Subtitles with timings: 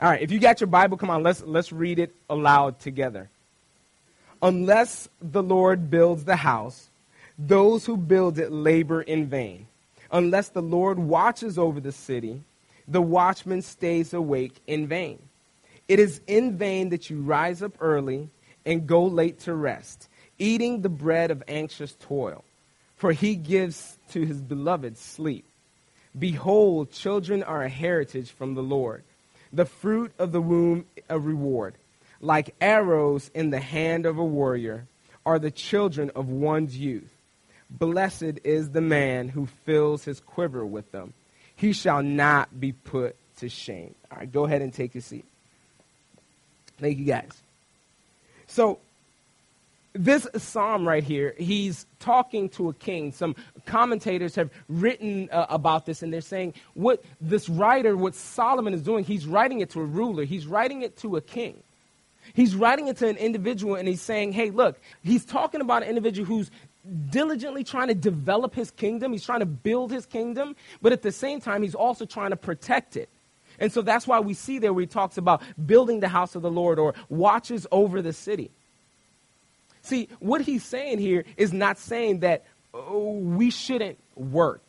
[0.00, 3.28] All right, if you got your Bible, come on, let's, let's read it aloud together.
[4.40, 6.88] Unless the Lord builds the house,
[7.36, 9.66] those who build it labor in vain.
[10.12, 12.42] Unless the Lord watches over the city,
[12.86, 15.18] the watchman stays awake in vain.
[15.88, 18.28] It is in vain that you rise up early
[18.64, 20.08] and go late to rest,
[20.38, 22.44] eating the bread of anxious toil,
[22.96, 25.44] for he gives to his beloved sleep.
[26.18, 29.02] Behold, children are a heritage from the Lord,
[29.52, 31.74] the fruit of the womb a reward.
[32.20, 34.86] Like arrows in the hand of a warrior
[35.24, 37.12] are the children of one's youth.
[37.70, 41.12] Blessed is the man who fills his quiver with them.
[41.54, 43.94] He shall not be put to shame.
[44.10, 45.24] All right, go ahead and take your seat.
[46.78, 47.30] Thank you, guys.
[48.46, 48.78] So,
[49.98, 53.12] this psalm right here, he's talking to a king.
[53.12, 53.34] Some
[53.66, 58.82] commentators have written uh, about this, and they're saying what this writer, what Solomon is
[58.82, 61.62] doing, he's writing it to a ruler, he's writing it to a king.
[62.34, 65.88] He's writing it to an individual, and he's saying, hey, look, he's talking about an
[65.88, 66.50] individual who's
[67.10, 71.12] diligently trying to develop his kingdom, he's trying to build his kingdom, but at the
[71.12, 73.08] same time, he's also trying to protect it.
[73.58, 76.42] And so that's why we see there where he talks about building the house of
[76.42, 78.50] the Lord or watches over the city.
[79.82, 84.62] See, what he's saying here is not saying that oh, we shouldn't work.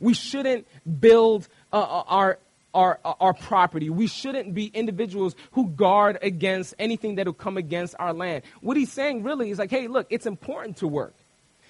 [0.00, 0.66] We shouldn't
[1.00, 2.38] build uh, uh our,
[2.74, 3.90] our, uh, our property.
[3.90, 8.42] We shouldn't be individuals who guard against anything that will come against our land.
[8.60, 11.14] What he's saying really is like, hey, look, it's important to work.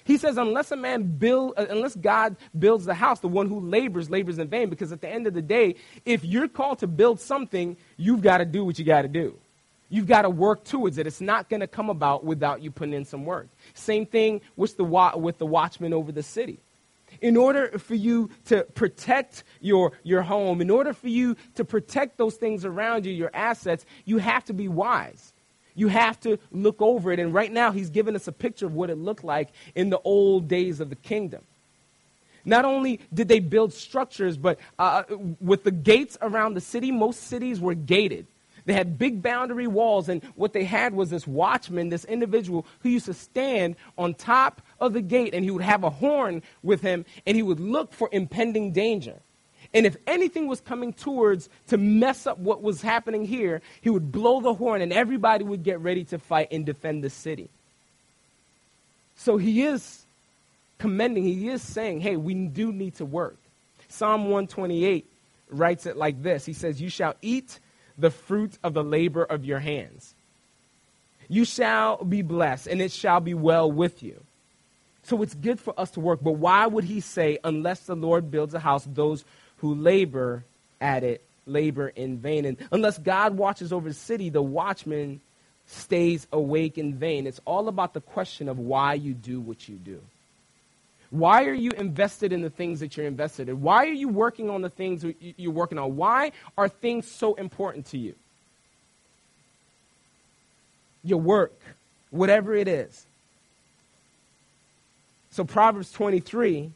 [0.05, 3.59] He says, unless a man build, uh, unless God builds the house, the one who
[3.59, 4.69] labors, labors in vain.
[4.69, 8.37] Because at the end of the day, if you're called to build something, you've got
[8.37, 9.35] to do what you got to do.
[9.89, 11.05] You've got to work towards it.
[11.05, 13.47] It's not going to come about without you putting in some work.
[13.73, 16.59] Same thing with the, with the watchman over the city.
[17.21, 22.17] In order for you to protect your, your home, in order for you to protect
[22.17, 25.31] those things around you, your assets, you have to be wise.
[25.75, 27.19] You have to look over it.
[27.19, 29.99] And right now, he's given us a picture of what it looked like in the
[29.99, 31.43] old days of the kingdom.
[32.43, 35.03] Not only did they build structures, but uh,
[35.41, 38.27] with the gates around the city, most cities were gated.
[38.65, 42.89] They had big boundary walls, and what they had was this watchman, this individual who
[42.89, 46.81] used to stand on top of the gate, and he would have a horn with
[46.81, 49.15] him, and he would look for impending danger.
[49.73, 54.11] And if anything was coming towards to mess up what was happening here, he would
[54.11, 57.49] blow the horn and everybody would get ready to fight and defend the city.
[59.17, 60.05] So he is
[60.77, 63.37] commending, he is saying, hey, we do need to work.
[63.89, 65.05] Psalm 128
[65.49, 67.59] writes it like this He says, You shall eat
[67.97, 70.13] the fruit of the labor of your hands.
[71.27, 74.21] You shall be blessed, and it shall be well with you.
[75.03, 78.31] So it's good for us to work, but why would he say, unless the Lord
[78.31, 79.23] builds a house, those
[79.57, 80.43] who labor
[80.81, 82.45] at it labor in vain.
[82.45, 85.21] And unless God watches over the city, the watchman
[85.67, 87.27] stays awake in vain.
[87.27, 90.01] It's all about the question of why you do what you do.
[91.15, 93.61] Why are you invested in the things that you're invested in?
[93.61, 95.05] Why are you working on the things
[95.37, 95.95] you're working on?
[95.95, 98.15] Why are things so important to you?
[101.05, 101.57] Your work,
[102.09, 103.05] whatever it is.
[105.31, 106.71] So Proverbs 23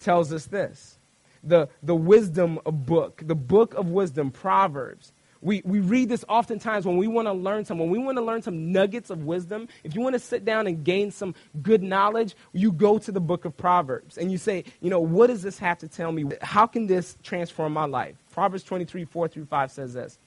[0.00, 0.96] tells us this
[1.44, 5.12] the, the wisdom book, the book of wisdom, Proverbs.
[5.40, 8.22] We, we read this oftentimes when we want to learn some, when we want to
[8.22, 9.68] learn some nuggets of wisdom.
[9.84, 13.20] If you want to sit down and gain some good knowledge, you go to the
[13.20, 16.24] book of Proverbs and you say, you know, what does this have to tell me?
[16.42, 18.16] How can this transform my life?
[18.32, 20.18] Proverbs 23, 4 through 5 says this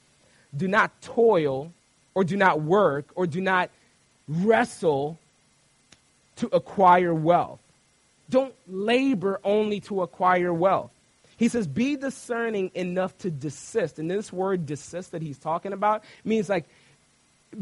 [0.55, 1.71] Do not toil
[2.15, 3.69] or do not work or do not
[4.27, 5.17] wrestle
[6.37, 7.59] to acquire wealth.
[8.29, 10.91] Don't labor only to acquire wealth.
[11.41, 13.97] He says, be discerning enough to desist.
[13.97, 16.65] And this word desist that he's talking about means like,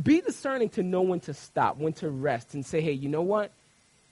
[0.03, 3.21] be discerning to know when to stop, when to rest, and say, hey, you know
[3.21, 3.53] what?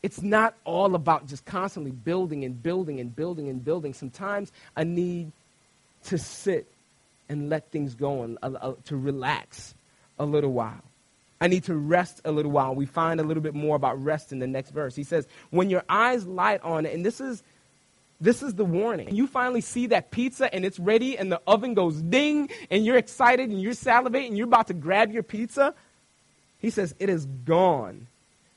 [0.02, 3.94] It's not all about just constantly building and building and building and building.
[3.94, 5.34] Sometimes I need
[6.06, 6.66] to sit
[7.28, 9.76] and let things go and uh, uh, to relax
[10.18, 10.82] a little while.
[11.42, 12.74] I need to rest a little while.
[12.74, 14.96] We find a little bit more about rest in the next verse.
[14.96, 17.44] He says, when your eyes light on it, and this is
[18.20, 19.14] this is the warning.
[19.14, 22.98] You finally see that pizza and it's ready and the oven goes ding and you're
[22.98, 25.74] excited and you're salivating and you're about to grab your pizza.
[26.60, 28.08] He says, It is gone,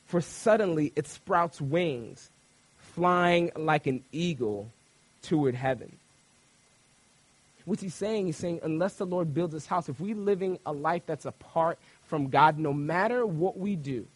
[0.07, 2.31] for suddenly it sprouts wings,
[2.79, 4.71] flying like an eagle
[5.23, 5.97] toward heaven.
[7.67, 8.27] What's he saying?
[8.27, 11.79] He's saying, unless the Lord builds his house, if we're living a life that's apart
[12.07, 14.07] from God, no matter what we do,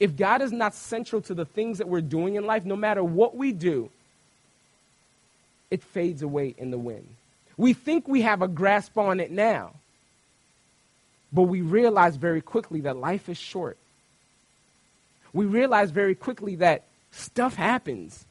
[0.00, 3.04] if God is not central to the things that we're doing in life, no matter
[3.04, 3.90] what we do,
[5.70, 7.06] it fades away in the wind.
[7.56, 9.72] We think we have a grasp on it now.
[11.32, 13.76] But we realize very quickly that life is short.
[15.32, 18.24] We realize very quickly that stuff happens.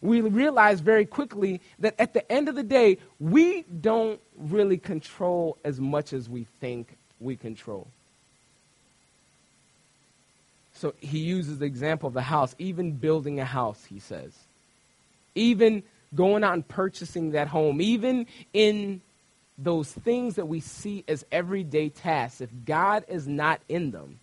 [0.00, 5.56] We realize very quickly that at the end of the day, we don't really control
[5.64, 7.86] as much as we think we control.
[10.74, 14.32] So he uses the example of the house, even building a house, he says.
[15.34, 15.82] Even
[16.14, 19.00] going out and purchasing that home, even in
[19.58, 24.18] those things that we see as everyday tasks, if God is not in them,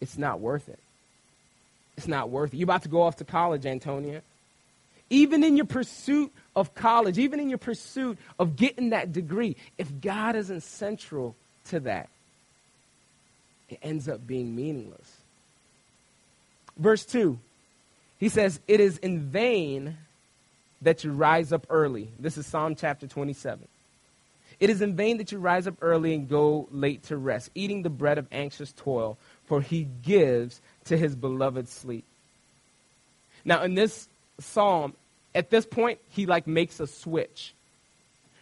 [0.00, 0.78] it's not worth it.
[1.96, 2.58] It's not worth it.
[2.58, 4.22] You're about to go off to college, Antonia.
[5.10, 10.00] Even in your pursuit of college, even in your pursuit of getting that degree, if
[10.00, 11.34] God isn't central
[11.66, 12.08] to that,
[13.68, 15.16] it ends up being meaningless.
[16.76, 17.38] Verse 2,
[18.18, 19.96] he says, It is in vain
[20.82, 22.10] that you rise up early.
[22.18, 23.66] This is Psalm chapter 27.
[24.60, 27.82] It is in vain that you rise up early and go late to rest, eating
[27.82, 32.04] the bread of anxious toil, for he gives to his beloved sleep.
[33.44, 34.08] Now, in this
[34.40, 34.94] psalm,
[35.34, 37.54] at this point, he like makes a switch.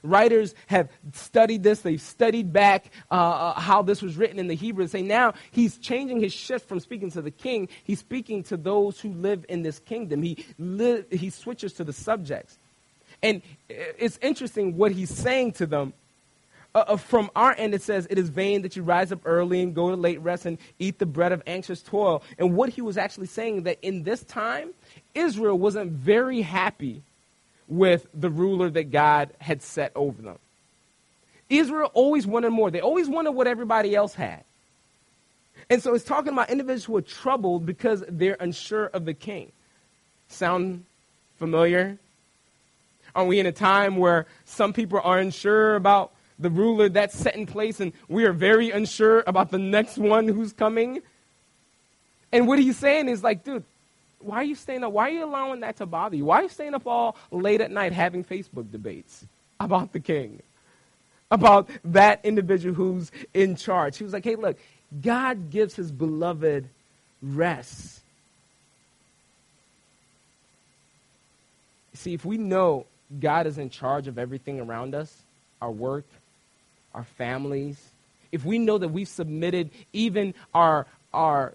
[0.07, 1.81] Writers have studied this.
[1.81, 4.87] They've studied back uh, uh, how this was written in the Hebrew.
[4.87, 7.69] Say now he's changing his shift from speaking to the king.
[7.85, 10.23] He's speaking to those who live in this kingdom.
[10.23, 12.59] He li- he switches to the subjects,
[13.23, 15.93] and it's interesting what he's saying to them.
[16.77, 19.63] Uh, uh, from our end, it says, It is vain that you rise up early
[19.63, 22.23] and go to late rest and eat the bread of anxious toil.
[22.39, 24.75] And what he was actually saying that in this time,
[25.15, 27.03] Israel wasn't very happy
[27.69, 30.39] with the ruler that God had set over them.
[31.49, 32.71] Israel always wanted more.
[32.71, 34.45] They always wanted what everybody else had.
[35.71, 39.53] And so it's talking about individuals who are troubled because they're unsure of the king.
[40.29, 40.85] Sound
[41.39, 41.99] familiar?
[43.15, 47.35] Are we in a time where some people are unsure about the ruler that's set
[47.35, 51.01] in place and we are very unsure about the next one who's coming?
[52.31, 53.65] And what he's saying is like, dude,
[54.21, 54.93] why are you staying up?
[54.93, 56.25] Why are you allowing that to bother you?
[56.25, 59.25] Why are you staying up all late at night having Facebook debates
[59.61, 60.43] about the king?
[61.31, 63.97] About that individual who's in charge.
[63.99, 64.57] He was like, hey, look,
[65.03, 66.69] God gives his beloved
[67.21, 68.01] rest.
[71.95, 72.87] See, if we know
[73.19, 75.13] God is in charge of everything around us,
[75.61, 76.05] our work,
[76.95, 77.81] our families,
[78.31, 81.55] if we know that we've submitted even our, our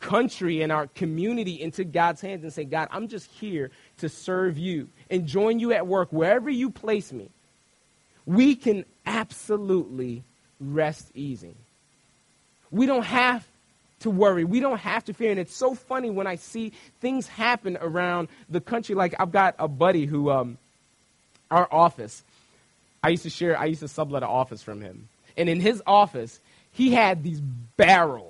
[0.00, 4.58] country and our community into God's hands and say, God, I'm just here to serve
[4.58, 7.30] you and join you at work wherever you place me,
[8.26, 10.24] we can absolutely
[10.58, 11.54] rest easy.
[12.70, 13.46] We don't have
[14.00, 14.44] to worry.
[14.44, 15.30] We don't have to fear.
[15.30, 18.94] And it's so funny when I see things happen around the country.
[18.94, 20.58] Like I've got a buddy who, um,
[21.50, 22.22] our office,
[23.02, 25.08] I used to share, I used to sublet an office from him.
[25.36, 26.40] And in his office,
[26.72, 28.29] he had these barrels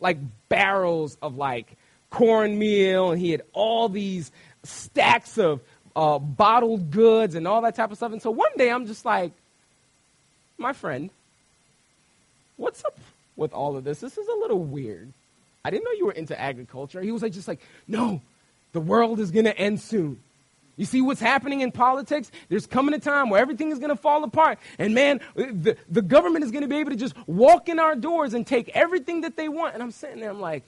[0.00, 0.18] like
[0.48, 1.76] barrels of like
[2.10, 4.30] cornmeal, and he had all these
[4.62, 5.60] stacks of
[5.96, 8.12] uh, bottled goods and all that type of stuff.
[8.12, 9.32] And so one day I'm just like,
[10.58, 11.10] my friend,
[12.56, 12.98] what's up
[13.36, 14.00] with all of this?
[14.00, 15.12] This is a little weird.
[15.64, 17.00] I didn't know you were into agriculture.
[17.00, 18.20] He was like, just like, no,
[18.72, 20.20] the world is going to end soon.
[20.76, 22.32] You see what's happening in politics?
[22.48, 24.58] There's coming a time where everything is going to fall apart.
[24.78, 27.94] And man, the, the government is going to be able to just walk in our
[27.94, 29.74] doors and take everything that they want.
[29.74, 30.64] And I'm sitting there, I'm like,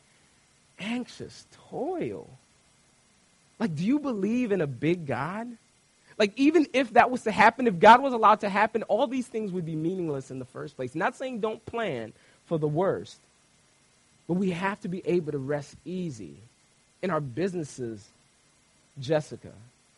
[0.79, 2.29] anxious toil.
[3.59, 5.49] Like, do you believe in a big God?
[6.19, 9.27] Like, even if that was to happen, if God was allowed to happen, all these
[9.27, 10.95] things would be meaningless in the first place.
[10.95, 12.13] Not saying don't plan
[12.47, 13.19] for the worst,
[14.29, 16.37] but we have to be able to rest easy
[17.03, 18.07] in our businesses,
[19.01, 19.53] Jessica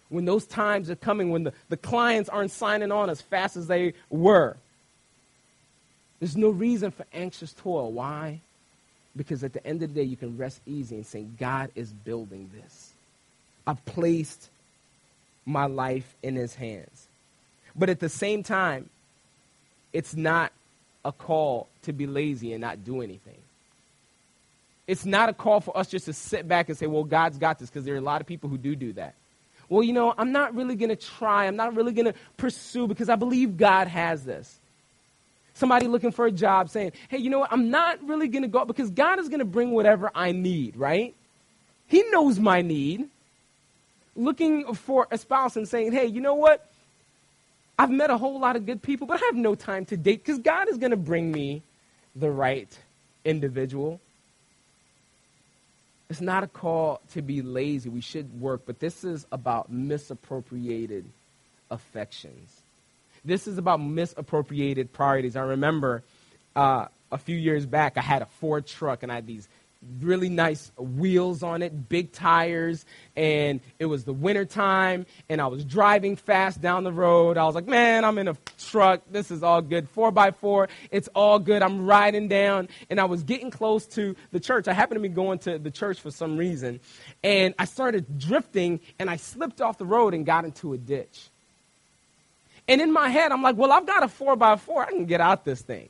[0.09, 3.67] when those times are coming, when the, the clients aren't signing on as fast as
[3.67, 4.57] they were.
[6.21, 7.93] There's no reason for anxious toil.
[7.93, 8.41] Why?
[9.17, 11.93] Because at the end of the day, you can rest easy and say, God is
[11.93, 12.93] building this.
[13.67, 14.49] I've placed
[15.45, 17.07] my life in his hands.
[17.77, 18.89] But at the same time,
[19.93, 20.53] it's not
[21.05, 23.39] a call to be lazy and not do anything.
[24.87, 27.59] It's not a call for us just to sit back and say, well, God's got
[27.59, 29.15] this, because there are a lot of people who do do that
[29.69, 31.47] well, you know, I'm not really going to try.
[31.47, 34.59] I'm not really going to pursue because I believe God has this.
[35.55, 37.53] Somebody looking for a job saying, hey, you know what?
[37.53, 40.77] I'm not really going to go because God is going to bring whatever I need,
[40.77, 41.15] right?
[41.87, 43.09] He knows my need.
[44.15, 46.69] Looking for a spouse and saying, hey, you know what?
[47.79, 50.25] I've met a whole lot of good people, but I have no time to date
[50.25, 51.63] because God is going to bring me
[52.17, 52.69] the right
[53.25, 54.01] individual.
[56.11, 57.89] It's not a call to be lazy.
[57.91, 61.05] We should work, but this is about misappropriated
[61.71, 62.63] affections.
[63.25, 65.37] This is about misappropriated priorities.
[65.37, 66.03] I remember
[66.57, 69.49] uh, a few years back, I had a Ford truck and I had these
[70.01, 72.85] really nice wheels on it, big tires,
[73.17, 77.37] and it was the winter time, and I was driving fast down the road.
[77.37, 79.03] I was like, man, I'm in a truck.
[79.11, 79.89] This is all good.
[79.89, 81.63] Four by four, it's all good.
[81.63, 84.67] I'm riding down, and I was getting close to the church.
[84.67, 86.81] I happened to be going to the church for some reason,
[87.23, 91.29] and I started drifting, and I slipped off the road and got into a ditch.
[92.67, 94.83] And in my head, I'm like, well, I've got a four by four.
[94.85, 95.89] I can get out this thing.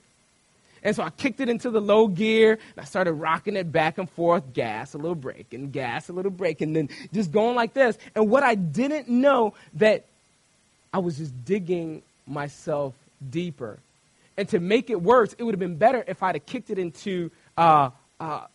[0.82, 3.98] And so I kicked it into the low gear and I started rocking it back
[3.98, 7.56] and forth, gas, a little brake, and gas, a little brake, and then just going
[7.56, 7.98] like this.
[8.14, 10.04] And what I didn't know that
[10.92, 12.94] I was just digging myself
[13.30, 13.78] deeper.
[14.36, 16.78] And to make it worse, it would have been better if I'd have kicked it
[16.78, 18.46] into uh, uh,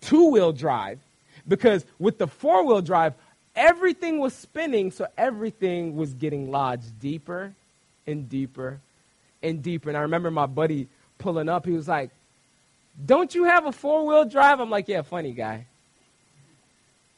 [0.00, 0.98] two wheel drive
[1.46, 3.14] because with the four wheel drive,
[3.54, 7.52] everything was spinning, so everything was getting lodged deeper
[8.06, 8.80] and deeper
[9.42, 9.90] and deeper.
[9.90, 12.10] And I remember my buddy pulling up, he was like,
[13.04, 14.60] Don't you have a four wheel drive?
[14.60, 15.66] I'm like, Yeah, funny guy.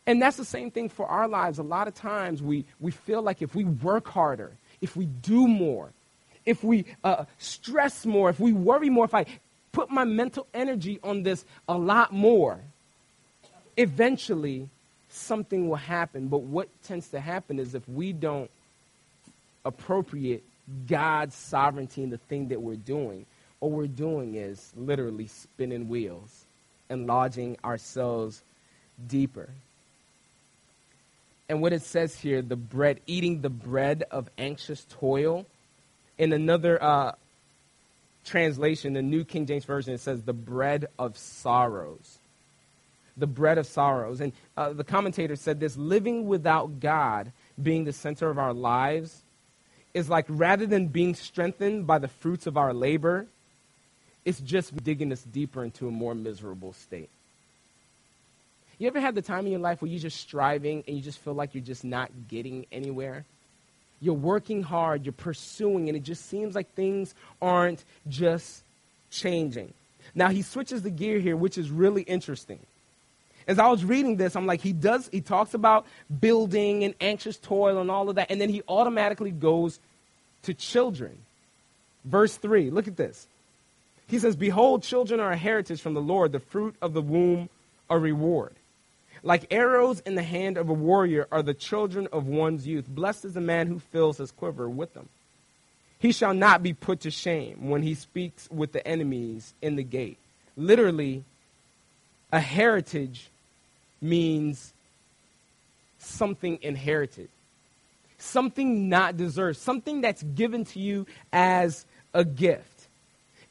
[0.07, 1.59] And that's the same thing for our lives.
[1.59, 5.47] A lot of times we, we feel like if we work harder, if we do
[5.47, 5.91] more,
[6.45, 9.27] if we uh, stress more, if we worry more, if I
[9.73, 12.59] put my mental energy on this a lot more,
[13.77, 14.69] eventually
[15.11, 16.29] something will happen.
[16.29, 18.51] But what tends to happen is if we don't
[19.65, 20.43] appropriate
[20.89, 23.27] God's sovereignty in the thing that we're doing,
[23.61, 26.45] all we're doing is literally spinning wheels
[26.89, 28.43] and lodging ourselves
[29.07, 29.49] deeper.
[31.49, 35.47] And what it says here, the bread, eating the bread of anxious toil.
[36.17, 37.13] In another uh,
[38.25, 42.19] translation, the New King James Version, it says the bread of sorrows
[43.21, 44.21] the bread of sorrows.
[44.21, 49.23] And uh, the commentator said this living without God being the center of our lives
[49.95, 53.27] is like rather than being strengthened by the fruits of our labor,
[54.25, 57.11] it's just digging us deeper into a more miserable state.
[58.79, 61.19] You ever had the time in your life where you're just striving and you just
[61.19, 63.25] feel like you're just not getting anywhere?
[64.01, 68.63] You're working hard, you're pursuing, and it just seems like things aren't just
[69.11, 69.75] changing.
[70.15, 72.61] Now, he switches the gear here, which is really interesting
[73.51, 75.85] as I was reading this, I'm like, he does, he talks about
[76.21, 79.81] building and anxious toil and all of that, and then he automatically goes
[80.43, 81.19] to children.
[82.05, 83.27] Verse 3, look at this.
[84.11, 87.49] He says, Behold, children are a heritage from the Lord, the fruit of the womb
[87.89, 88.55] a reward.
[89.23, 92.89] Like arrows in the hand of a warrior are the children of one's youth.
[92.89, 95.09] Blessed is the man who fills his quiver with them.
[96.01, 99.83] He shall not be put to shame when he speaks with the enemies in the
[99.85, 100.19] gate.
[100.57, 101.23] Literally,
[102.33, 103.29] a heritage
[104.01, 104.73] means
[105.99, 107.29] something inherited,
[108.19, 112.80] something not deserved, something that's given to you as a gift.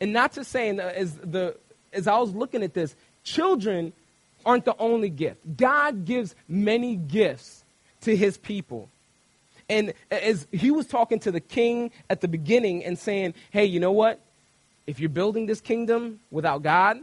[0.01, 1.55] And not to say, uh, as, the,
[1.93, 3.93] as I was looking at this, children
[4.45, 5.57] aren't the only gift.
[5.57, 7.63] God gives many gifts
[8.01, 8.89] to his people.
[9.69, 13.65] And uh, as he was talking to the king at the beginning and saying, hey,
[13.65, 14.19] you know what?
[14.87, 16.99] If you're building this kingdom without God,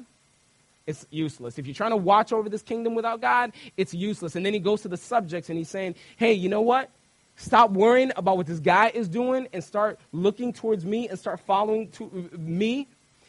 [0.86, 1.58] it's useless.
[1.58, 4.36] If you're trying to watch over this kingdom without God, it's useless.
[4.36, 6.90] And then he goes to the subjects and he's saying, hey, you know what?
[7.36, 11.40] Stop worrying about what this guy is doing and start looking towards me and start
[11.40, 12.88] following to me.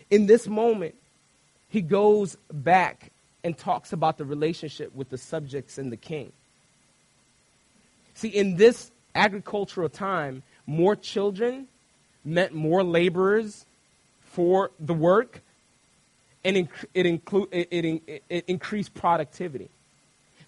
[0.09, 0.95] In this moment,
[1.69, 3.11] he goes back
[3.43, 6.31] and talks about the relationship with the subjects and the king.
[8.13, 11.67] See, in this agricultural time, more children
[12.23, 13.65] meant more laborers
[14.21, 15.41] for the work
[16.43, 19.69] and it, include, it, it, it increased productivity.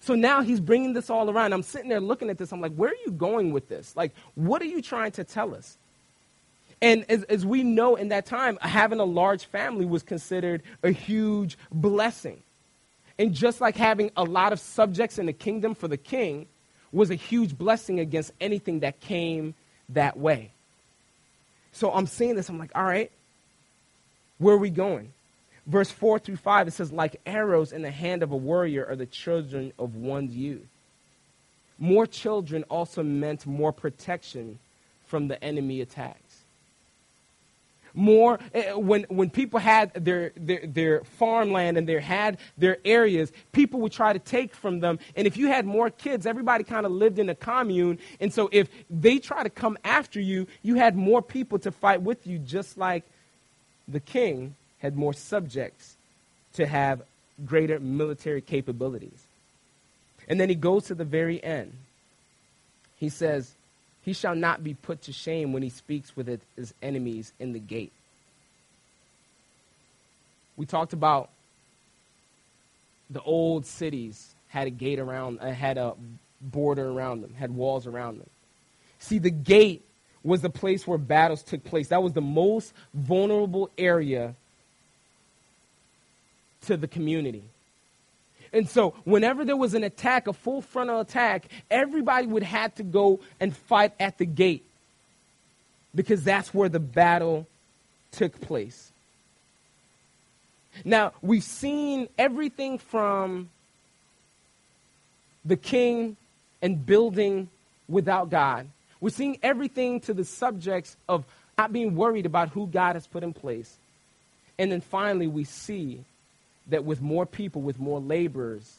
[0.00, 1.52] So now he's bringing this all around.
[1.52, 2.52] I'm sitting there looking at this.
[2.52, 3.94] I'm like, where are you going with this?
[3.94, 5.76] Like, what are you trying to tell us?
[6.82, 10.90] And as, as we know in that time, having a large family was considered a
[10.90, 12.42] huge blessing.
[13.18, 16.46] And just like having a lot of subjects in the kingdom for the king
[16.90, 19.54] was a huge blessing against anything that came
[19.90, 20.50] that way.
[21.72, 22.48] So I'm seeing this.
[22.48, 23.12] I'm like, all right,
[24.38, 25.12] where are we going?
[25.66, 28.96] Verse 4 through 5, it says, Like arrows in the hand of a warrior are
[28.96, 30.66] the children of one's youth.
[31.78, 34.58] More children also meant more protection
[35.06, 36.42] from the enemy attacks.
[37.92, 43.32] More, eh, when, when people had their, their, their farmland and they had their areas,
[43.50, 45.00] people would try to take from them.
[45.16, 47.98] And if you had more kids, everybody kind of lived in a commune.
[48.20, 52.02] And so if they try to come after you, you had more people to fight
[52.02, 53.02] with you, just like
[53.88, 55.96] the king had more subjects
[56.54, 57.02] to have
[57.44, 59.24] greater military capabilities.
[60.28, 61.72] And then he goes to the very end.
[62.96, 63.54] He says,
[64.02, 67.58] He shall not be put to shame when he speaks with his enemies in the
[67.58, 67.92] gate.
[70.56, 71.30] We talked about
[73.08, 75.94] the old cities had a gate around, uh, had a
[76.40, 78.28] border around them, had walls around them.
[78.98, 79.84] See, the gate
[80.22, 81.88] was the place where battles took place.
[81.88, 84.34] That was the most vulnerable area
[86.66, 87.42] to the community.
[88.52, 92.82] And so, whenever there was an attack, a full frontal attack, everybody would have to
[92.82, 94.64] go and fight at the gate
[95.94, 97.46] because that's where the battle
[98.10, 98.90] took place.
[100.84, 103.50] Now, we've seen everything from
[105.44, 106.16] the king
[106.62, 107.48] and building
[107.88, 108.66] without God.
[109.00, 111.24] We're seeing everything to the subjects of
[111.56, 113.76] not being worried about who God has put in place.
[114.58, 116.04] And then finally, we see
[116.70, 118.78] that with more people, with more laborers,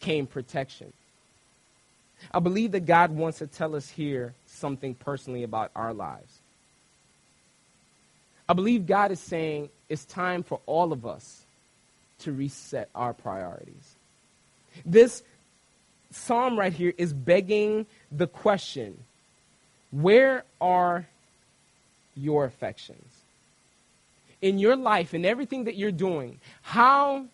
[0.00, 0.92] came protection.
[2.32, 6.38] I believe that God wants to tell us here something personally about our lives.
[8.48, 11.44] I believe God is saying it's time for all of us
[12.20, 13.94] to reset our priorities.
[14.84, 15.22] This
[16.10, 18.98] psalm right here is begging the question
[19.92, 21.06] where are
[22.14, 23.19] your affections?
[24.42, 27.26] In your life, in everything that you're doing, how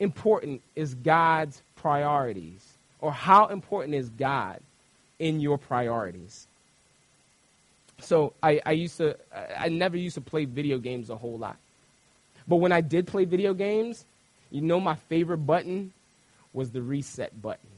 [0.00, 2.66] important is God's priorities?
[3.00, 4.60] Or how important is God
[5.18, 6.46] in your priorities?
[8.00, 9.16] So I, I used to,
[9.56, 11.56] I never used to play video games a whole lot.
[12.46, 14.04] But when I did play video games,
[14.50, 15.92] you know my favorite button
[16.52, 17.68] was the reset button.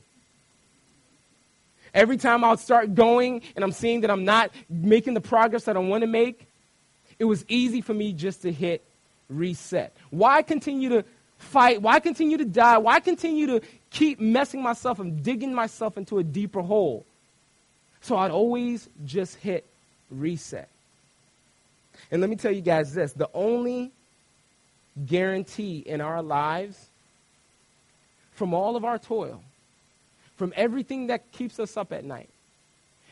[1.93, 5.77] Every time I'll start going and I'm seeing that I'm not making the progress that
[5.77, 6.47] I want to make,
[7.21, 8.83] it was easy for me just to hit
[9.29, 9.95] reset.
[10.09, 11.05] Why continue to
[11.37, 11.83] fight?
[11.83, 12.79] Why continue to die?
[12.79, 13.61] Why continue to
[13.91, 17.05] keep messing myself and digging myself into a deeper hole?
[18.00, 19.67] So I'd always just hit
[20.11, 20.71] reset.
[22.11, 23.93] And let me tell you guys this the only
[25.04, 26.89] guarantee in our lives
[28.33, 29.43] from all of our toil,
[30.37, 32.30] from everything that keeps us up at night,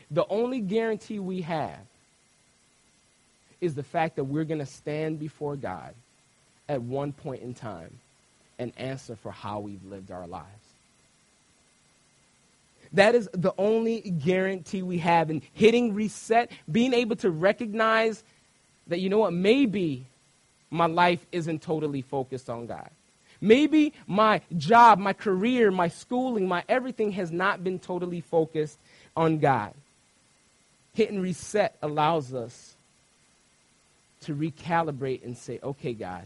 [0.09, 1.77] the only guarantee we have
[3.61, 5.93] is the fact that we're going to stand before God
[6.67, 7.91] at one point in time
[8.57, 10.45] and answer for how we've lived our lives.
[12.93, 18.23] That is the only guarantee we have in hitting reset, being able to recognize
[18.87, 20.05] that, you know what, maybe
[20.71, 22.89] my life isn't totally focused on God.
[23.41, 28.77] Maybe my job, my career, my schooling, my everything has not been totally focused
[29.15, 29.73] on God.
[30.93, 32.75] Hitting reset allows us
[34.21, 36.25] to recalibrate and say, okay, God,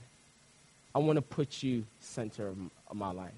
[0.95, 2.57] I want to put you center of
[2.95, 3.31] my life.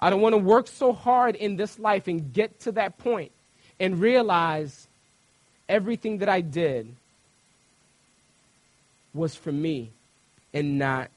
[0.00, 3.30] I don't want to work so hard in this life and get to that point
[3.78, 4.88] and realize
[5.68, 6.92] everything that I did
[9.14, 9.90] was for me
[10.52, 11.10] and not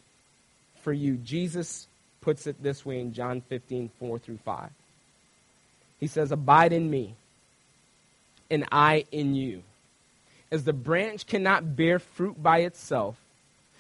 [0.81, 1.15] for you.
[1.15, 1.87] Jesus
[2.21, 4.69] puts it this way in John 15, 4 through 5.
[5.99, 7.15] He says, Abide in me,
[8.51, 9.63] and I in you.
[10.51, 13.17] As the branch cannot bear fruit by itself,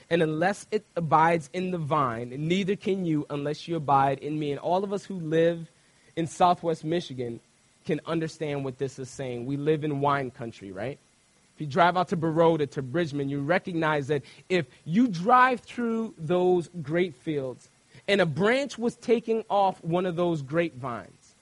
[0.09, 4.51] and unless it abides in the vine, neither can you unless you abide in me.
[4.51, 5.67] And all of us who live
[6.15, 7.39] in southwest Michigan
[7.85, 9.45] can understand what this is saying.
[9.45, 10.97] We live in wine country, right?
[11.55, 16.13] If you drive out to Baroda, to Bridgman, you recognize that if you drive through
[16.17, 17.69] those grape fields
[18.07, 21.33] and a branch was taking off one of those grapevines,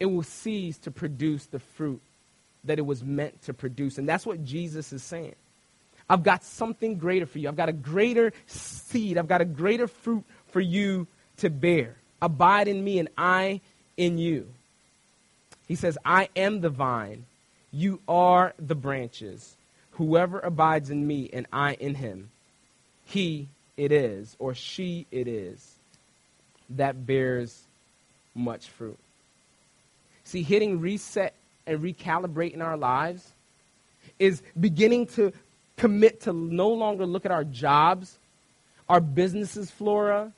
[0.00, 2.00] it will cease to produce the fruit
[2.68, 3.98] that it was meant to produce.
[3.98, 5.34] And that's what Jesus is saying.
[6.08, 7.48] I've got something greater for you.
[7.48, 9.18] I've got a greater seed.
[9.18, 11.06] I've got a greater fruit for you
[11.38, 11.96] to bear.
[12.22, 13.60] Abide in me and I
[13.96, 14.48] in you.
[15.66, 17.26] He says, I am the vine.
[17.72, 19.54] You are the branches.
[19.92, 22.30] Whoever abides in me and I in him,
[23.04, 25.74] he it is, or she it is,
[26.70, 27.62] that bears
[28.34, 28.98] much fruit.
[30.24, 31.34] See, hitting reset
[31.68, 33.30] and recalibrating our lives
[34.18, 35.32] is beginning to
[35.76, 38.18] commit to no longer look at our jobs,
[38.88, 40.32] our businesses, Flora,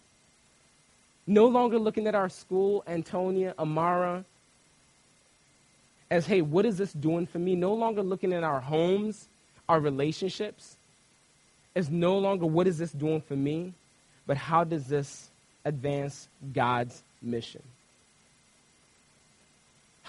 [1.26, 4.24] no longer looking at our school, Antonia, Amara,
[6.10, 7.54] as, hey, what is this doing for me?
[7.54, 9.28] No longer looking at our homes,
[9.68, 10.76] our relationships,
[11.76, 13.72] as no longer what is this doing for me,
[14.26, 15.30] but how does this
[15.64, 17.62] advance God's mission?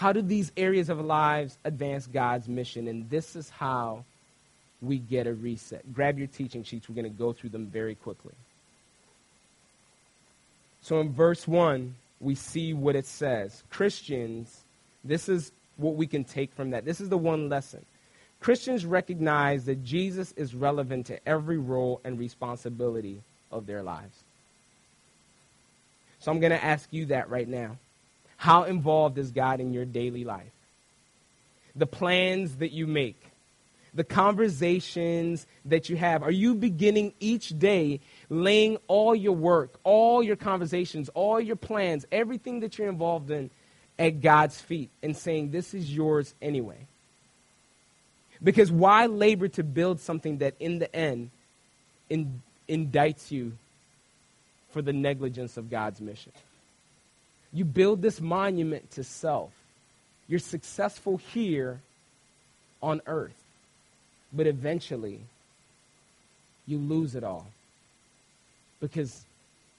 [0.02, 2.88] How do these areas of our lives advance God's mission?
[2.88, 4.04] And this is how
[4.82, 5.94] we get a reset.
[5.94, 6.90] Grab your teaching sheets.
[6.90, 8.34] We're going to go through them very quickly.
[10.82, 13.62] So in verse 1, we see what it says.
[13.70, 14.62] Christians,
[15.04, 16.84] this is what we can take from that.
[16.84, 17.86] This is the one lesson.
[18.40, 24.24] Christians recognize that Jesus is relevant to every role and responsibility of their lives.
[26.22, 27.78] So I'm going to ask you that right now.
[28.42, 30.50] How involved is God in your daily life?
[31.76, 33.22] The plans that you make,
[33.94, 36.24] the conversations that you have.
[36.24, 38.00] Are you beginning each day
[38.32, 43.52] laying all your work, all your conversations, all your plans, everything that you're involved in
[44.00, 46.88] at God's feet and saying, This is yours anyway?
[48.44, 51.30] Because why labor to build something that in the end
[52.10, 53.52] indicts you
[54.72, 56.32] for the negligence of God's mission?
[57.54, 59.52] You build this monument to self.
[60.28, 61.82] You're successful here
[62.82, 63.44] on earth,
[64.32, 65.20] but eventually
[66.66, 67.48] you lose it all
[68.80, 69.26] because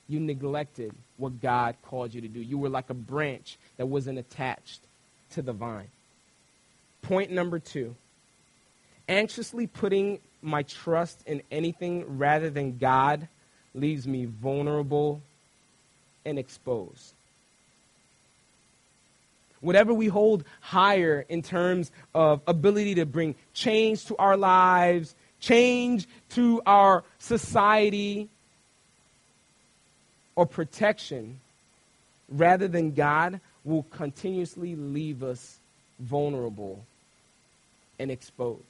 [0.09, 2.41] you neglected what God called you to do.
[2.41, 4.81] You were like a branch that wasn't attached
[5.31, 5.89] to the vine.
[7.01, 7.95] Point number two
[9.09, 13.29] anxiously putting my trust in anything rather than God
[13.75, 15.21] leaves me vulnerable
[16.25, 17.13] and exposed.
[19.63, 26.07] Whatever we hold higher in terms of ability to bring change to our lives, change
[26.31, 28.29] to our society,
[30.37, 31.41] or protection,
[32.29, 35.59] rather than God, will continuously leave us
[36.01, 36.85] vulnerable
[37.99, 38.63] and exposed.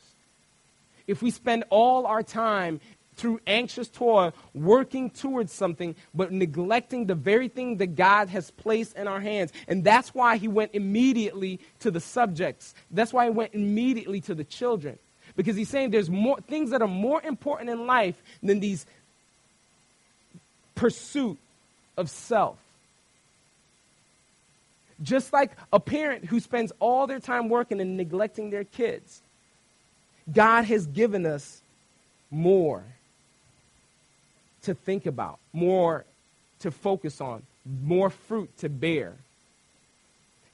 [1.07, 2.81] If we spend all our time
[3.17, 8.97] through anxious toil working towards something, but neglecting the very thing that God has placed
[8.97, 9.53] in our hands.
[9.69, 12.75] And that's why he went immediately to the subjects.
[12.91, 14.99] That's why he went immediately to the children.
[15.37, 18.87] Because he's saying there's more things that are more important in life than these
[20.75, 21.39] pursuit
[21.97, 22.59] of self.
[25.03, 29.23] Just like a parent who spends all their time working and neglecting their kids
[30.31, 31.61] God has given us
[32.31, 32.85] more
[34.63, 36.05] to think about, more
[36.61, 37.43] to focus on,
[37.83, 39.15] more fruit to bear.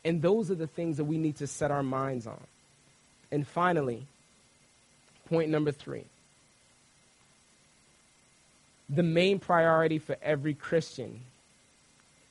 [0.05, 2.41] And those are the things that we need to set our minds on.
[3.31, 4.07] And finally,
[5.29, 6.05] point number three
[8.89, 11.21] the main priority for every Christian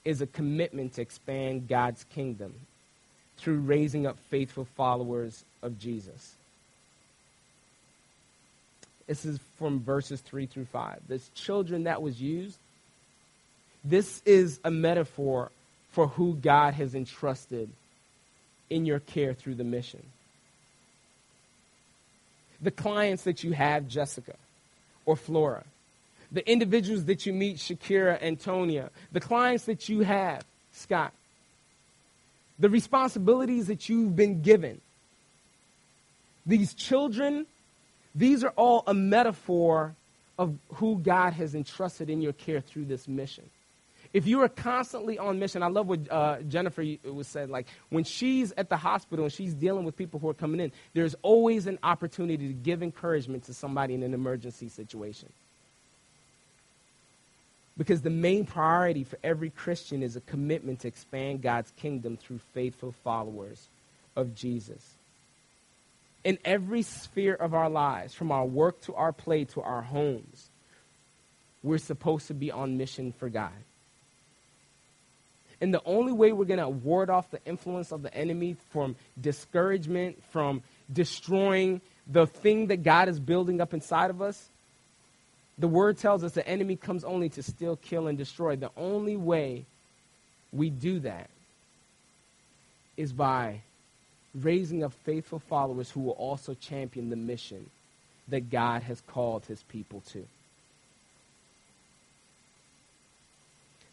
[0.03, 2.53] is a commitment to expand God's kingdom
[3.37, 6.37] through raising up faithful followers of Jesus.
[9.08, 11.00] This is from verses 3 through 5.
[11.08, 12.58] This children that was used.
[13.84, 15.50] This is a metaphor
[15.91, 17.70] for who God has entrusted
[18.70, 20.04] in your care through the mission.
[22.62, 24.36] The clients that you have, Jessica
[25.06, 25.63] or Flora,
[26.32, 30.43] the individuals that you meet, Shakira, Antonia, the clients that you have,
[30.74, 31.13] Scott,
[32.60, 34.82] the responsibilities that you've been given.
[36.46, 37.46] These children
[38.17, 39.95] these are all a metaphor
[40.39, 43.47] of who God has entrusted in your care through this mission.
[44.12, 47.49] If you are constantly on mission, I love what uh, Jennifer was said.
[47.49, 50.71] Like when she's at the hospital and she's dealing with people who are coming in,
[50.93, 55.30] there's always an opportunity to give encouragement to somebody in an emergency situation.
[57.77, 62.39] Because the main priority for every Christian is a commitment to expand God's kingdom through
[62.53, 63.67] faithful followers
[64.15, 64.96] of Jesus
[66.27, 70.49] in every sphere of our lives, from our work to our play to our homes,
[71.63, 73.53] we're supposed to be on mission for God.
[75.61, 78.97] And the only way we're going to ward off the influence of the enemy from
[79.19, 84.49] discouragement, from destroying the thing that God is building up inside of us,
[85.57, 88.57] the word tells us the enemy comes only to steal, kill, and destroy.
[88.57, 89.65] The only way
[90.51, 91.29] we do that
[92.97, 93.61] is by
[94.41, 97.69] raising up faithful followers who will also champion the mission
[98.28, 100.26] that God has called his people to.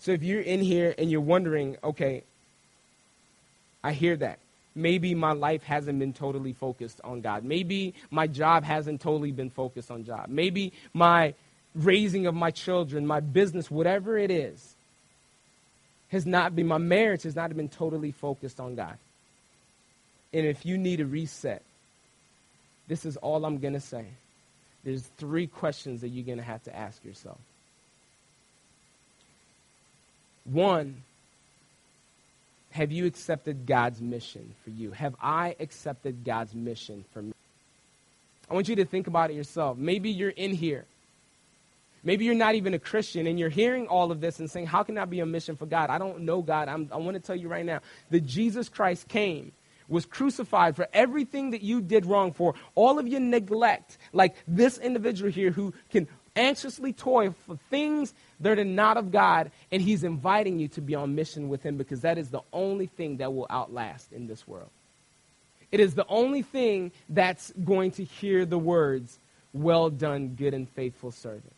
[0.00, 2.24] So if you're in here and you're wondering, okay,
[3.82, 4.38] I hear that.
[4.74, 7.44] Maybe my life hasn't been totally focused on God.
[7.44, 10.26] Maybe my job hasn't totally been focused on God.
[10.28, 11.34] Maybe my
[11.74, 14.74] raising of my children, my business, whatever it is,
[16.08, 18.98] has not been, my marriage has not been totally focused on God.
[20.34, 21.62] And if you need a reset,
[22.88, 24.04] this is all I'm going to say.
[24.82, 27.38] There's three questions that you're going to have to ask yourself.
[30.44, 31.02] One,
[32.72, 34.90] have you accepted God's mission for you?
[34.90, 37.32] Have I accepted God's mission for me?
[38.50, 39.78] I want you to think about it yourself.
[39.78, 40.84] Maybe you're in here.
[42.02, 44.82] Maybe you're not even a Christian and you're hearing all of this and saying, How
[44.82, 45.88] can I be a mission for God?
[45.88, 46.68] I don't know God.
[46.68, 49.52] I'm, I want to tell you right now that Jesus Christ came
[49.88, 54.78] was crucified for everything that you did wrong, for all of your neglect, like this
[54.78, 60.04] individual here who can anxiously toil for things that are not of God, and he's
[60.04, 63.32] inviting you to be on mission with him because that is the only thing that
[63.32, 64.70] will outlast in this world.
[65.70, 69.18] It is the only thing that's going to hear the words,
[69.52, 71.52] Well done, good and faithful servant.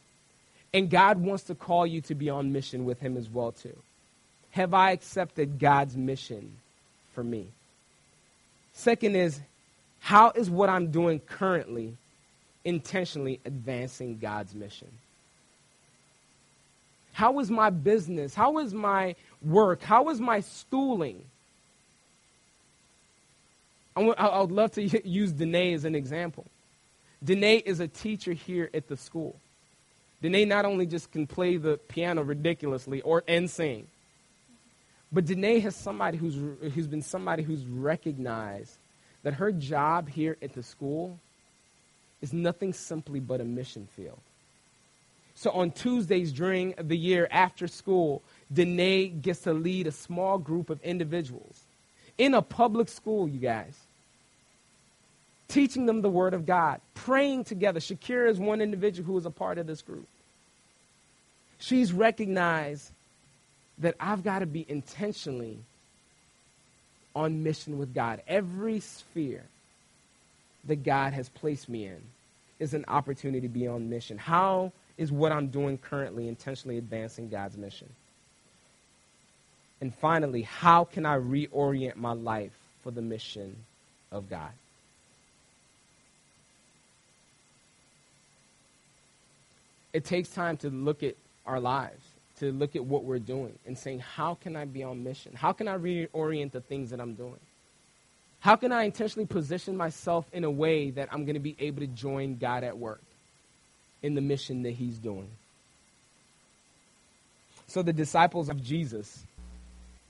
[0.72, 3.76] And God wants to call you to be on mission with him as well, too.
[4.50, 6.56] Have I accepted God's mission
[7.12, 7.48] for me?
[8.76, 9.40] Second is,
[10.00, 11.96] how is what I'm doing currently
[12.62, 14.88] intentionally advancing God's mission?
[17.14, 18.34] How is my business?
[18.34, 19.82] How is my work?
[19.82, 21.24] How is my schooling?
[23.96, 26.44] I would love to use Danae as an example.
[27.24, 29.36] Danae is a teacher here at the school.
[30.20, 33.88] Danae not only just can play the piano ridiculously or and sing,
[35.16, 36.34] but Danae has somebody who's,
[36.74, 38.74] who's been somebody who's recognized
[39.22, 41.18] that her job here at the school
[42.20, 44.18] is nothing simply but a mission field.
[45.34, 48.20] So on Tuesdays during the year after school,
[48.52, 51.62] Danae gets to lead a small group of individuals
[52.18, 53.74] in a public school, you guys,
[55.48, 57.80] teaching them the Word of God, praying together.
[57.80, 60.08] Shakira is one individual who is a part of this group.
[61.58, 62.90] She's recognized
[63.78, 65.58] that I've got to be intentionally
[67.14, 68.22] on mission with God.
[68.26, 69.44] Every sphere
[70.64, 72.00] that God has placed me in
[72.58, 74.18] is an opportunity to be on mission.
[74.18, 77.88] How is what I'm doing currently intentionally advancing God's mission?
[79.80, 83.56] And finally, how can I reorient my life for the mission
[84.10, 84.50] of God?
[89.92, 91.14] It takes time to look at
[91.46, 92.02] our lives
[92.40, 95.32] to look at what we're doing and saying, how can I be on mission?
[95.34, 97.40] How can I reorient the things that I'm doing?
[98.40, 101.80] How can I intentionally position myself in a way that I'm going to be able
[101.80, 103.02] to join God at work
[104.02, 105.30] in the mission that He's doing?
[107.66, 109.24] So the disciples of Jesus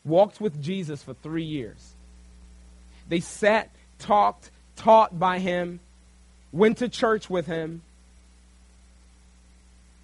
[0.05, 1.95] walked with Jesus for three years.
[3.09, 5.81] They sat, talked, taught by Him,
[6.53, 7.83] went to church with Him,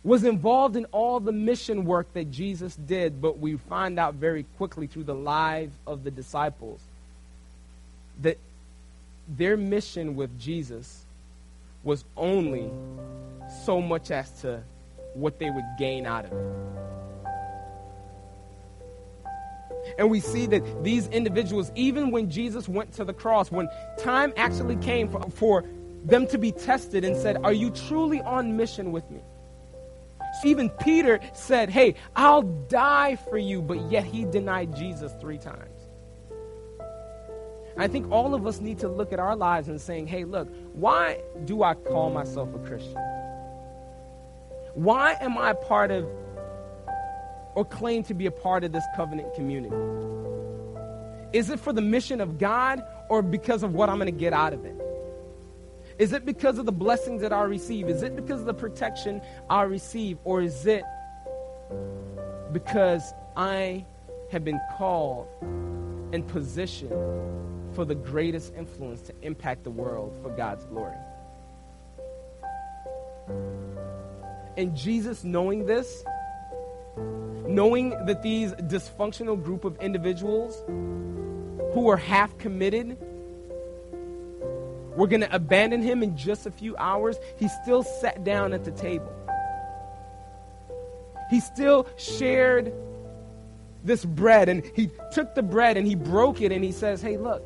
[0.05, 4.45] was involved in all the mission work that Jesus did, but we find out very
[4.57, 6.81] quickly through the lives of the disciples
[8.21, 8.39] that
[9.29, 11.05] their mission with Jesus
[11.85, 12.71] was only
[13.65, 14.63] so much as to
[15.15, 16.73] what they would gain out of it.
[19.99, 24.33] And we see that these individuals, even when Jesus went to the cross, when time
[24.37, 25.65] actually came for, for
[26.05, 29.21] them to be tested and said, Are you truly on mission with me?
[30.45, 35.69] Even Peter said, Hey, I'll die for you, but yet he denied Jesus three times.
[37.77, 40.49] I think all of us need to look at our lives and saying, Hey, look,
[40.73, 42.97] why do I call myself a Christian?
[44.75, 46.07] Why am I part of
[47.55, 49.77] or claim to be a part of this covenant community?
[51.33, 54.33] Is it for the mission of God or because of what I'm going to get
[54.33, 54.82] out of it?
[55.99, 57.89] Is it because of the blessings that I receive?
[57.89, 60.19] Is it because of the protection I receive?
[60.25, 60.85] Or is it
[62.53, 63.85] because I
[64.31, 65.29] have been called
[66.13, 66.93] and positioned
[67.75, 70.97] for the greatest influence to impact the world for God's glory?
[74.57, 76.05] And Jesus, knowing this,
[77.47, 80.63] knowing that these dysfunctional group of individuals
[81.73, 82.99] who are half committed
[84.97, 87.17] we're going to abandon him in just a few hours.
[87.39, 89.13] He still sat down at the table.
[91.31, 92.73] He still shared
[93.85, 97.17] this bread and he took the bread and he broke it and he says, Hey,
[97.17, 97.43] look,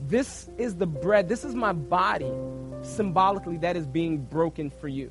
[0.00, 1.28] this is the bread.
[1.28, 2.32] This is my body
[2.82, 5.10] symbolically that is being broken for you.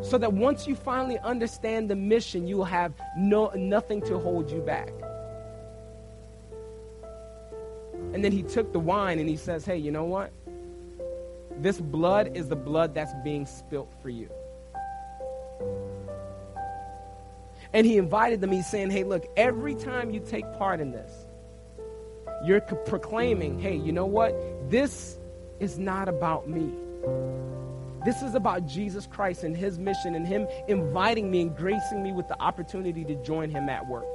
[0.00, 4.50] So that once you finally understand the mission, you will have no, nothing to hold
[4.50, 4.90] you back.
[8.12, 10.32] And then he took the wine and he says, Hey, you know what?
[11.58, 14.28] This blood is the blood that's being spilt for you.
[17.72, 18.50] And he invited them.
[18.52, 21.10] He's saying, Hey, look, every time you take part in this,
[22.44, 24.34] you're proclaiming, Hey, you know what?
[24.70, 25.18] This
[25.60, 26.70] is not about me.
[28.04, 32.12] This is about Jesus Christ and his mission and him inviting me and gracing me
[32.12, 34.06] with the opportunity to join him at work.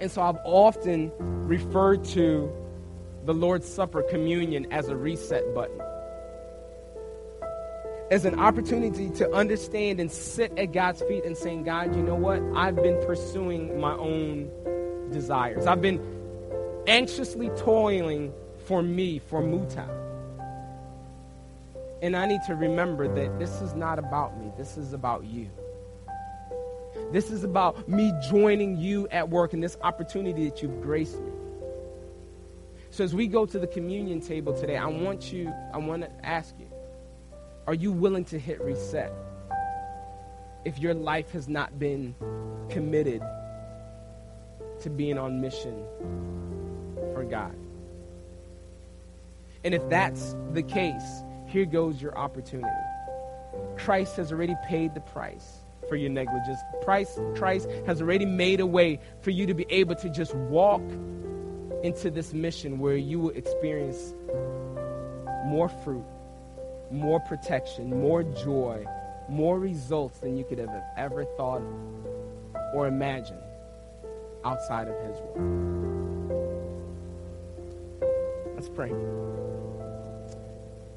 [0.00, 2.52] And so I've often referred to
[3.24, 5.80] the Lord's Supper communion as a reset button.
[8.10, 12.14] As an opportunity to understand and sit at God's feet and saying, God, you know
[12.14, 12.40] what?
[12.56, 14.50] I've been pursuing my own
[15.10, 15.66] desires.
[15.66, 16.00] I've been
[16.86, 18.32] anxiously toiling
[18.64, 19.86] for me, for Muta.
[22.00, 25.50] And I need to remember that this is not about me, this is about you.
[27.10, 31.32] This is about me joining you at work and this opportunity that you've graced me.
[32.90, 36.10] So as we go to the communion table today, I want you, I want to
[36.26, 36.68] ask you,
[37.66, 39.12] are you willing to hit reset?
[40.64, 42.14] If your life has not been
[42.68, 43.22] committed
[44.80, 45.84] to being on mission
[47.14, 47.54] for God.
[49.64, 52.68] And if that's the case, here goes your opportunity.
[53.76, 56.58] Christ has already paid the price for your negligence.
[56.84, 60.82] Christ, Christ has already made a way for you to be able to just walk
[61.82, 64.14] into this mission where you will experience
[65.46, 66.04] more fruit,
[66.90, 68.84] more protection, more joy,
[69.28, 71.62] more results than you could have ever thought
[72.74, 73.40] or imagined
[74.44, 75.68] outside of His will.
[78.54, 78.92] Let's pray.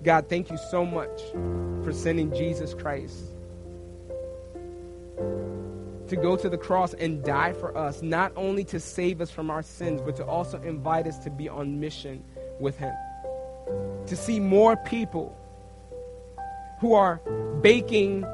[0.03, 1.21] God, thank you so much
[1.83, 3.23] for sending Jesus Christ
[6.11, 9.49] to go to the cross and die for us, not only to save us from
[9.49, 12.21] our sins, but to also invite us to be on mission
[12.59, 12.93] with Him.
[14.07, 15.33] To see more people
[16.81, 17.21] who are
[17.61, 18.25] baking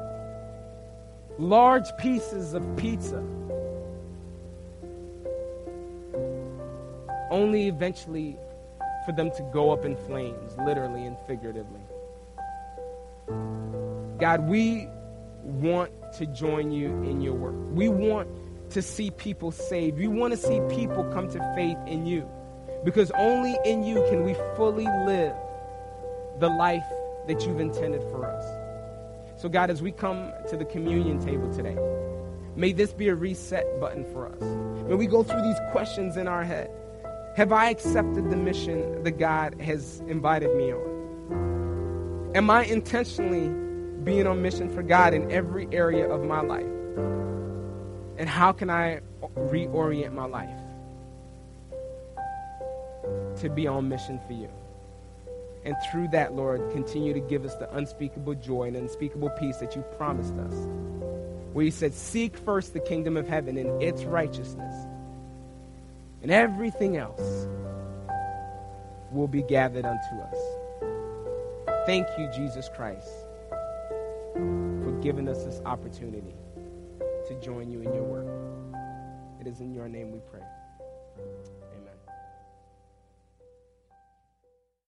[1.38, 3.22] large pieces of pizza,
[7.30, 8.36] only eventually
[9.06, 11.80] for them to go up in flames, literally and figuratively.
[14.18, 14.88] God, we
[15.44, 17.54] want to join you in your work.
[17.72, 18.28] We want
[18.70, 19.98] to see people saved.
[19.98, 22.28] We want to see people come to faith in you.
[22.84, 25.34] Because only in you can we fully live
[26.38, 26.84] the life
[27.26, 29.40] that you've intended for us.
[29.40, 31.76] So, God, as we come to the communion table today,
[32.56, 34.40] may this be a reset button for us.
[34.88, 36.70] May we go through these questions in our head.
[37.36, 42.32] Have I accepted the mission that God has invited me on?
[42.34, 43.46] Am I intentionally
[44.08, 46.64] being on mission for God in every area of my life?
[48.16, 49.00] And how can I
[49.36, 50.48] reorient my life
[53.40, 54.48] to be on mission for you?
[55.64, 59.76] And through that, Lord, continue to give us the unspeakable joy and unspeakable peace that
[59.76, 60.54] you promised us.
[61.52, 64.74] Where you said, Seek first the kingdom of heaven and its righteousness
[66.22, 67.46] and everything else
[69.12, 71.86] will be gathered unto us.
[71.86, 73.08] Thank you, Jesus Christ,
[74.82, 76.34] for giving us this opportunity
[77.26, 78.26] to join you in your work.
[79.40, 80.42] It is in your name we pray.